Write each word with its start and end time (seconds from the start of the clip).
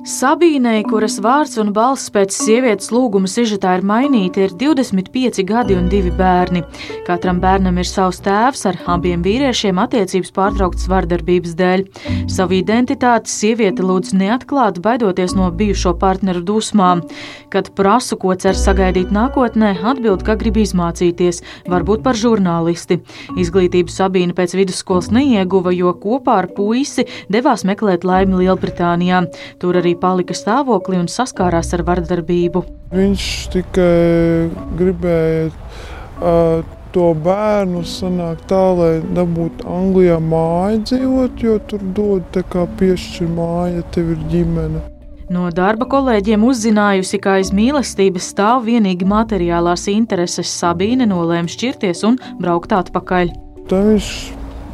Sabīnei, 0.00 0.80
kuras 0.88 1.18
vārds 1.20 1.58
un 1.60 1.74
balss 1.76 2.08
pēc 2.08 2.32
sievietes 2.32 2.88
lūguma 2.88 3.28
sižetā 3.28 3.74
ir 3.76 3.82
mainīti, 3.84 4.46
ir 4.46 4.54
25 4.56 5.42
gadi 5.44 5.74
un 5.76 5.90
divi 5.92 6.08
bērni. 6.16 6.62
Katram 7.04 7.36
bērnam 7.42 7.76
ir 7.76 7.84
savs 7.84 8.22
tēvs, 8.24 8.64
ar 8.70 8.78
abiem 8.94 9.20
vīriešiem 9.20 9.76
attiecības 9.82 10.32
pārtrauktas 10.32 10.88
vardarbības 10.88 11.52
dēļ. 11.58 11.84
Savu 12.32 12.56
identitāti 12.56 13.28
sieviete 13.28 13.84
lūdz 13.84 14.14
neatklāt, 14.16 14.80
baidoties 14.80 15.34
no 15.36 15.50
bijušo 15.52 15.92
partneru 16.00 16.40
dusmām. 16.48 17.04
Kad 17.52 17.68
prasu, 17.76 18.16
ko 18.16 18.32
cer 18.40 18.56
sagaidīt 18.56 19.12
nākotnē, 19.12 19.74
atbild, 19.92 20.24
ka 20.24 20.38
grib 20.40 20.62
izmācīties, 20.64 21.42
varbūt 21.68 22.06
par 22.06 22.16
žurnālisti. 22.16 23.02
Izglītību 23.36 23.92
Sabīna 23.92 24.38
pēc 24.38 24.56
vidusskolas 24.56 25.12
neieguva, 25.12 25.76
jo 25.76 25.92
kopā 25.92 26.40
ar 26.46 26.50
puisi 26.56 27.04
devās 27.28 27.66
meklēt 27.68 28.08
laimi 28.08 28.46
Lielbritānijā. 28.46 29.26
Tur 29.60 29.76
arī 29.76 29.89
arī 29.90 29.98
palika 29.98 30.34
stāvoklī 30.34 31.00
un 31.00 31.08
saskārās 31.10 31.72
ar 31.74 31.82
vardarbību. 31.82 32.62
Viņš 32.94 33.24
tikai 33.50 34.50
gribēja 34.78 35.50
uh, 35.50 36.62
to 36.94 37.14
bērnu 37.14 37.82
sanākt 37.86 38.46
tā, 38.50 38.62
lai 38.74 39.00
dabūtu 39.14 39.66
Anglijā 39.66 40.18
māju 40.20 40.84
dzīvot, 40.86 41.42
jo 41.42 41.58
tur 41.66 41.82
dod 41.94 42.24
tā 42.34 42.42
kā 42.42 42.66
piešķir 42.78 43.28
māja, 43.34 43.82
tev 43.94 44.14
ir 44.14 44.24
ģimene. 44.30 44.82
No 45.30 45.46
darba 45.54 45.86
kolēģiem 45.86 46.42
uzzinājusi, 46.42 47.20
ka 47.22 47.36
aiz 47.38 47.52
mīlestības 47.54 48.32
stāv 48.32 48.64
vienīgi 48.66 49.06
materiālās 49.06 49.86
intereses, 49.90 50.50
Sabīne 50.50 51.06
nolēma 51.06 51.50
šķirties 51.50 52.02
un 52.08 52.18
braukt 52.42 52.74
atpakaļ. 52.74 53.30
Tā 53.70 53.84
viņš 53.92 54.10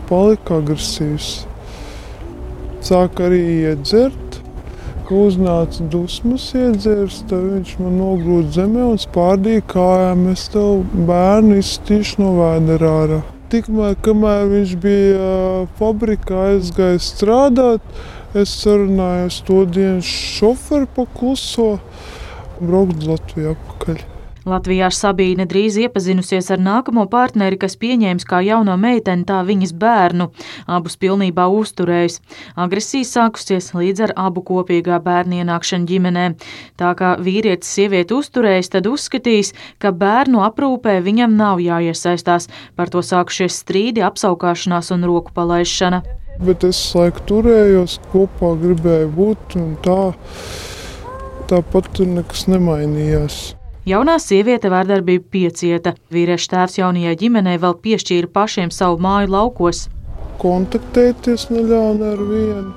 palika 0.08 0.62
agresīvs. 0.62 1.44
Sāka 2.86 3.26
arī 3.28 3.42
iedzert, 3.66 4.25
ka 5.06 5.14
uznāca 5.28 5.84
dusmas 5.92 6.48
iedzērs, 6.56 7.20
tad 7.30 7.44
viņš 7.52 7.76
man 7.82 7.98
nogrūda 8.00 8.54
zemē 8.56 8.88
un 8.90 8.98
spārdīja 9.00 9.62
kājām. 9.70 10.24
Es 10.32 10.48
tev 10.54 10.82
bērnu 11.08 11.60
izstīšu 11.60 12.22
no 12.24 12.32
vēdera 12.40 12.90
ārā. 13.02 13.20
Tikmēr, 13.52 13.94
kamēr 14.02 14.48
viņš 14.50 14.74
bija 14.82 15.30
fabrikā 15.78 16.48
aizgājis 16.56 17.12
strādāt, 17.14 17.94
es 18.34 18.56
sarunājos 18.64 19.38
to 19.46 19.62
dienu 19.70 20.02
šoferi 20.02 20.90
pa 20.98 21.06
kluso 21.14 21.76
braukt 22.58 23.06
Latvijā 23.06 23.54
apakaļ. 23.54 24.15
Latvijā 24.46 24.92
Sabīne 24.94 25.42
drīz 25.50 25.74
iepazinusies 25.82 26.52
ar 26.54 26.60
nākamo 26.62 27.08
partneri, 27.10 27.56
kas 27.58 27.74
pieņēmis 27.80 28.26
kā 28.30 28.38
jauno 28.46 28.76
meiteni 28.78 29.26
tā 29.26 29.40
viņas 29.42 29.72
bērnu, 29.74 30.28
abus 30.70 30.94
pilnībā 31.02 31.48
uzturējis. 31.50 32.20
Agresija 32.54 33.08
sākusies 33.10 33.72
līdz 33.74 34.04
ar 34.06 34.12
abu 34.28 34.44
kopīgā 34.46 35.00
bērnu 35.02 35.40
ienākšanu 35.40 35.90
ģimenē. 35.90 36.28
Tā 36.78 36.92
kā 36.94 37.16
vīrietis 37.18 37.74
sievieti 37.74 38.14
uzturējis, 38.14 38.70
tad 38.76 38.86
uzskatījis, 38.86 39.50
ka 39.82 39.90
bērnu 39.90 40.44
aprūpē 40.46 41.00
viņam 41.02 41.34
nav 41.34 41.58
jāiesaistās. 41.66 42.46
Par 42.78 42.94
to 42.94 43.02
sākušies 43.02 43.58
strīdi, 43.64 44.06
apsaukāšanās 44.06 44.94
un 44.94 45.10
roku 45.10 45.34
palaišana. 45.34 46.04
Bet 46.46 46.62
es 46.68 46.78
laiku 46.94 47.26
turējos, 47.32 47.98
kopā 48.14 48.54
gribēju 48.62 49.12
būt 49.18 49.58
un 49.58 49.74
tā. 49.82 50.00
Tāpat 51.50 52.04
nekas 52.06 52.46
nemainījās. 52.46 53.55
Jaunā 53.86 54.16
sieviete 54.18 54.66
vārdarbību 54.66 55.28
piecieta. 55.30 55.92
Vīrieša 56.10 56.48
tēvs 56.50 56.80
jaunajai 56.80 57.12
ģimenei 57.20 57.60
vēl 57.62 57.76
piešķīra 57.84 58.32
pašiem 58.34 58.72
savu 58.74 58.98
māju 59.04 59.30
laukos. 59.30 59.84
Kontaktēties 60.42 61.44
neļāva 61.52 62.08
ar 62.16 62.24
vienu. 62.32 62.72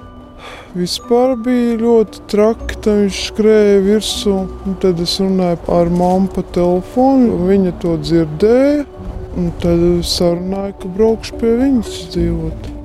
Vispār 0.78 1.34
bija 1.42 1.80
ļoti 1.82 2.22
traki, 2.30 2.78
tad 2.86 3.02
viņš 3.02 3.26
skrēja 3.32 3.82
virsū. 3.90 4.38
Tad 4.86 5.02
es 5.02 5.18
runāju 5.24 5.74
ar 5.80 5.90
mammu 5.90 6.30
pa 6.38 6.46
telefonu, 6.54 7.42
viņa 7.50 7.78
to 7.82 7.98
dzirdēja. 8.06 8.86
Tad 9.66 9.88
sarunāju, 10.14 10.78
ka 10.84 10.94
braukšu 11.00 11.42
pie 11.42 11.58
viņas 11.64 12.04
dzīvot. 12.14 12.76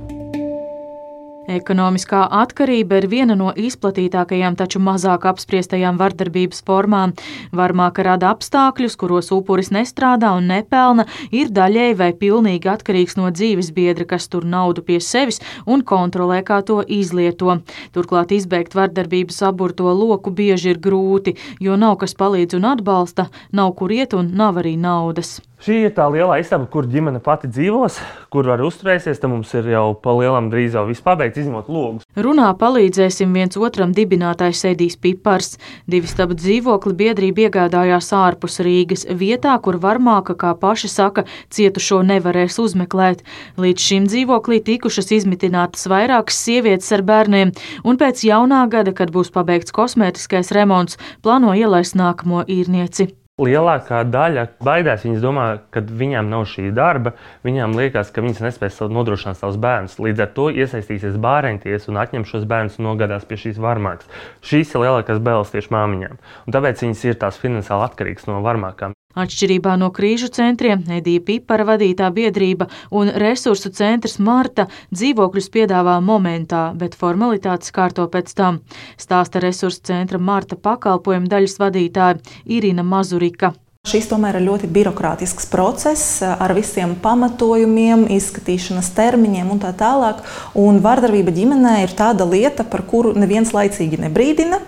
Ekonomiskā 1.55 2.25
atkarība 2.43 2.99
ir 3.01 3.07
viena 3.13 3.37
no 3.39 3.53
izplatītākajām, 3.55 4.57
taču 4.59 4.81
mazāk 4.83 5.27
apspriestajām 5.31 5.99
vardarbības 6.01 6.65
formām. 6.67 7.15
Varmāka 7.55 8.05
rada 8.07 8.33
apstākļus, 8.35 8.97
kuros 9.01 9.31
upuris 9.35 9.71
nestrādā 9.75 10.33
un 10.39 10.49
nepelna, 10.51 11.07
ir 11.31 11.53
daļēji 11.55 11.99
vai 12.01 12.11
pilnīgi 12.25 12.71
atkarīgs 12.75 13.19
no 13.21 13.31
dzīves 13.31 13.71
biedra, 13.77 14.09
kas 14.15 14.29
tur 14.33 14.45
naudu 14.45 14.83
pie 14.83 15.01
sevis 15.01 15.41
un 15.67 15.87
kontrolē, 15.87 16.43
kā 16.43 16.61
to 16.67 16.81
izlieto. 16.83 17.61
Turklāt 17.95 18.35
izbeigt 18.35 18.75
vardarbības 18.75 19.43
aburto 19.49 19.93
loku 19.95 20.35
bieži 20.35 20.75
ir 20.75 20.83
grūti, 20.83 21.39
jo 21.61 21.79
nav 21.81 21.99
kas 22.03 22.17
palīdz 22.19 22.59
un 22.59 22.71
atbalsta, 22.75 23.31
nav 23.53 23.75
kur 23.79 23.95
iet 23.95 24.17
un 24.19 24.35
nav 24.35 24.63
arī 24.65 24.77
naudas. 24.81 25.39
Šī 25.65 25.79
ir 25.87 25.93
tā 25.97 26.05
lielā 26.13 26.35
istaba, 26.43 26.67
kur 26.69 26.85
ģimene 26.85 27.23
pati 27.25 27.49
dzīvos, 27.49 27.95
kur 28.29 28.45
var 28.51 28.61
uzturēties. 28.67 29.17
Tad 29.17 29.31
mums 29.33 29.49
ir 29.57 29.71
jau 29.73 29.95
palielam 29.97 30.51
drīz 30.53 30.75
jau 30.77 30.83
viss 30.85 31.01
pabeigts, 31.01 31.41
izņemot 31.41 31.71
logus. 31.73 32.05
Runā 32.21 32.51
palīdzēsim 32.61 33.33
viens 33.33 33.57
otram 33.57 33.95
dibinātājs 33.97 34.61
Edijs 34.75 34.99
Pipars. 35.01 35.55
Divi 35.89 36.11
stabu 36.11 36.37
dzīvokli 36.37 36.93
biedrība 37.01 37.47
iegādājās 37.47 38.11
ārpus 38.13 38.61
Rīgas, 38.61 39.07
vietā, 39.09 39.57
kur 39.65 39.81
varmāka, 39.81 40.37
kā 40.37 40.53
paši 40.53 40.93
saka, 40.93 41.25
cietušo 41.49 42.03
nevarēs 42.13 42.61
uzmeklēt. 42.61 43.25
Līdz 43.57 43.89
šim 43.89 44.13
dzīvoklī 44.13 44.61
tikušas 44.69 45.15
izmitinātas 45.17 45.89
vairākas 45.89 46.45
sievietes 46.45 46.93
ar 46.93 47.09
bērniem, 47.09 47.57
un 47.89 48.05
pēc 48.05 48.29
jaunā 48.29 48.67
gada, 48.69 48.93
kad 48.93 49.17
būs 49.17 49.33
pabeigts 49.33 49.73
kosmētiskais 49.73 50.53
remonts, 50.53 51.01
plāno 51.25 51.57
ielaist 51.57 51.97
nākamo 51.97 52.45
īrnieci. 52.45 53.15
Lielākā 53.35 54.05
daļa 54.07 54.45
baidās. 54.63 55.03
Viņas 55.03 55.23
domā, 55.25 55.45
ka 55.75 55.81
viņām 55.83 56.29
nav 56.31 56.45
šī 56.47 56.69
darba. 56.77 57.17
Viņām 57.43 57.75
liekas, 57.75 58.13
ka 58.15 58.23
viņas 58.23 58.45
nespēs 58.45 58.79
nodrošināt 58.95 59.41
savus 59.41 59.59
bērnus. 59.59 59.99
Līdz 59.99 60.23
ar 60.23 60.31
to 60.37 60.47
iesaistīsies 60.55 61.19
bērnties 61.19 61.91
un 61.91 61.99
atņem 61.99 62.29
šos 62.31 62.47
bērnus 62.47 62.79
un 62.79 62.93
nogādās 62.93 63.27
pie 63.27 63.43
šīs 63.43 63.59
varmākas. 63.59 64.07
Šīs 64.39 64.77
ir 64.77 64.87
lielākās 64.87 65.19
bailes 65.19 65.51
tieši 65.51 65.75
māmiņām. 65.75 66.21
Un 66.47 66.55
tāpēc 66.55 66.87
viņas 66.87 67.09
ir 67.11 67.19
tās 67.27 67.43
finansiāli 67.43 67.91
atkarīgas 67.91 68.31
no 68.31 68.39
varmākām. 68.47 68.95
Atšķirībā 69.15 69.77
no 69.79 69.91
krīžu 69.95 70.29
centriem, 70.35 70.83
Edija 70.91 71.23
Pipara 71.23 71.67
vadītā 71.69 72.11
biedrība 72.15 72.67
un 72.91 73.13
resursu 73.23 73.71
centrs 73.71 74.19
Marta 74.19 74.67
dzīvokļus 74.91 75.51
piedāvā 75.55 76.01
momentā, 76.03 76.65
bet 76.79 76.97
formalitātes 76.99 77.71
kārto 77.75 78.09
pēc 78.11 78.35
tam, 78.35 78.63
stāsta 78.99 79.43
resursu 79.45 79.85
centra 79.87 80.19
Marta 80.19 80.59
pakalpojuma 80.59 81.31
daļas 81.31 81.61
vadītāja 81.63 82.19
Irina 82.45 82.83
Mazurika. 82.83 83.55
Šis 83.85 84.07
tomēr 84.09 84.39
ir 84.39 84.47
ļoti 84.47 84.69
birokrātisks 84.73 85.45
process 85.53 86.23
ar 86.25 86.55
visiem 86.57 86.95
pamatojumiem, 87.05 88.07
izskatīšanas 88.17 88.89
termiņiem 88.97 89.51
un 89.53 89.61
tā 89.61 89.75
tālāk. 89.77 90.23
Un 90.57 90.81
vardarbība 90.81 91.35
ģimenē 91.37 91.83
ir 91.83 91.93
tāda 91.93 92.25
lieta, 92.25 92.65
par 92.65 92.87
kuru 92.89 93.13
neviens 93.13 93.53
laicīgi 93.53 94.01
nebrīdina 94.01 94.63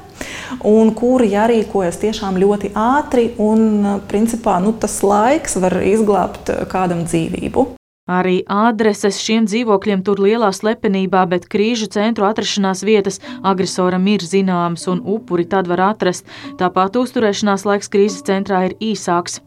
un 0.66 0.92
kuri 0.96 1.30
jārīkojas 1.32 2.00
tiešām 2.02 2.38
ļoti 2.42 2.72
ātri, 2.76 3.30
un 3.38 4.02
principā 4.10 4.58
nu, 4.62 4.74
tas 4.80 5.00
laiks 5.06 5.58
var 5.62 5.80
izglābt 5.82 6.52
kādam 6.72 7.04
dzīvību. 7.08 7.72
Arī 8.06 8.44
adreses 8.46 9.16
šiem 9.18 9.48
dzīvokļiem 9.50 10.04
tur 10.06 10.20
lielā 10.22 10.52
slepenībā, 10.54 11.24
bet 11.26 11.48
krīžu 11.50 11.88
centru 11.90 12.28
atrašanās 12.28 12.84
vietas 12.86 13.18
agresoram 13.42 14.06
ir 14.06 14.22
zināmas 14.22 14.86
un 14.92 15.02
upuri 15.02 15.48
tad 15.50 15.66
var 15.66 15.82
atrast. 15.88 16.22
Tāpat 16.60 17.00
uzturēšanās 17.02 17.66
laiks 17.66 17.90
krīzes 17.90 18.22
centrā 18.30 18.62
ir 18.68 18.78
īsāks. 18.78 19.40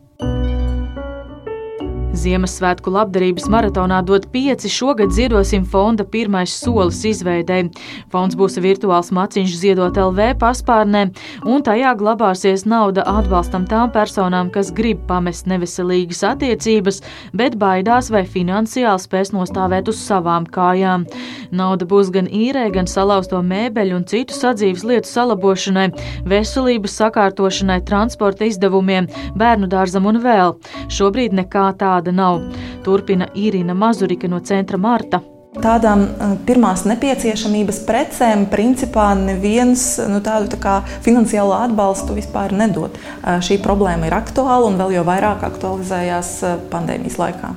Ziemassvētku 2.19 2.91
labdarības 2.91 3.46
maratonā 3.52 4.02
dod 4.03 4.25
pieci. 4.34 4.68
Šogad 4.72 5.13
ziedosim 5.16 5.63
fonda 5.63 6.03
pirmais 6.03 6.52
solis 6.52 7.00
izveidēji. 7.07 7.69
Fonds 8.12 8.35
būs 8.35 8.57
virtuāls 8.59 9.12
maciņš 9.16 9.56
ziedot 9.62 9.96
LV 10.00 10.34
paspārnē, 10.41 11.05
un 11.47 11.64
tajā 11.64 11.94
glabāsies 11.99 12.66
nauda 12.67 13.05
atbalstam 13.08 13.67
tām 13.70 13.94
personām, 13.96 14.52
kas 14.52 14.73
grib 14.76 15.05
pamest 15.08 15.47
neveselīgas 15.47 16.26
attiecības, 16.34 16.99
bet 17.32 17.55
baidās 17.61 18.11
vai 18.11 18.26
finansiāli 18.28 18.99
spēs 19.05 19.32
nostāvēt 19.35 19.91
uz 19.94 20.02
savām 20.03 20.47
kājām. 20.49 21.08
Nauda 21.55 21.88
būs 21.90 22.11
gan 22.14 22.28
īrē, 22.28 22.67
gan 22.76 22.90
salauzto 22.90 23.40
mēbeļu 23.46 23.96
un 24.02 24.05
citu 24.09 24.35
sadzīves 24.35 24.84
lietu 24.85 25.09
salabošanai, 25.09 25.88
veselības 26.28 26.99
sakārtošanai, 26.99 27.79
transporta 27.88 28.49
izdevumiem, 28.49 29.08
bērnu 29.40 29.72
dārzam 29.72 30.09
un 30.11 30.20
vēl. 30.23 30.58
Šobrīd 30.91 31.38
nekā 31.40 31.70
tāda 31.79 32.09
tāda 32.09 32.16
nav. 32.16 32.41
Turpina 32.84 33.28
Irina 33.35 33.73
Mazurika 33.73 34.28
no 34.28 34.40
centra 34.40 34.78
Marta. 34.78 35.22
Tādām 35.59 36.03
eh, 36.06 36.35
pirmās 36.46 36.85
nepieciešamības 36.85 37.82
precēm 37.88 38.46
principā 38.52 39.16
neviens 39.17 40.00
nu, 40.08 40.22
tādu 40.22 40.47
tā 40.53 40.59
kā 40.61 40.76
finansiālo 41.02 41.56
atbalstu 41.58 42.14
vispār 42.14 42.53
nedod. 42.53 42.91
Eh, 43.23 43.40
šī 43.41 43.59
problēma 43.64 44.08
ir 44.08 44.14
aktuāla 44.14 44.70
un 44.70 44.78
vēl 44.78 45.00
jau 45.00 45.08
vairāk 45.08 45.44
aktualizējās 45.44 46.44
eh, 46.44 46.59
pandēmijas 46.70 47.17
laikā. 47.17 47.56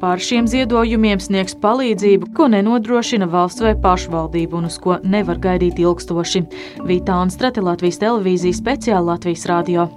Par 0.00 0.20
šiem 0.20 0.48
ziedojumiem 0.50 1.20
sniegs 1.20 1.54
palīdzību, 1.62 2.32
ko 2.36 2.48
nenodrošina 2.52 3.28
valsts 3.30 3.62
vai 3.64 3.76
pašvaldība 3.76 4.58
un 4.58 4.68
uz 4.68 4.80
ko 4.80 4.98
nevar 5.04 5.38
gaidīt 5.40 5.78
ilgstoši. 5.80 6.44
Vitāna 6.88 7.32
Strate 7.32 7.64
Latvijas 7.64 8.02
televīzijas 8.02 8.60
speciāla 8.60 9.14
Latvijas 9.14 9.46
radio. 9.48 9.88